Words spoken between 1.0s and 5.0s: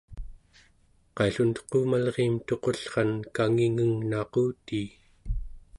qaillun tuqumalriim tuqullran kangingengnaqutii